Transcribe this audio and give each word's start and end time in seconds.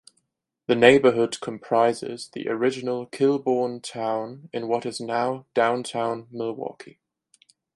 The 0.65 0.73
neighborhood 0.73 1.39
comprises 1.41 2.31
the 2.33 2.47
original 2.49 3.05
Kilbourn 3.05 3.83
Town 3.83 4.49
in 4.51 4.67
what 4.67 4.83
is 4.83 4.99
now 4.99 5.45
downtown 5.53 6.25
Milwaukee. 6.31 6.99